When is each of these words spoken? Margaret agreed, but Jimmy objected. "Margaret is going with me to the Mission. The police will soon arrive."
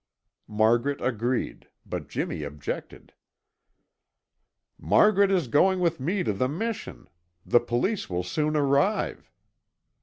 Margaret 0.47 0.99
agreed, 0.99 1.67
but 1.85 2.09
Jimmy 2.09 2.41
objected. 2.41 3.13
"Margaret 4.79 5.29
is 5.29 5.47
going 5.47 5.79
with 5.79 5.99
me 5.99 6.23
to 6.23 6.33
the 6.33 6.49
Mission. 6.49 7.07
The 7.45 7.59
police 7.59 8.09
will 8.09 8.23
soon 8.23 8.55
arrive." 8.57 9.31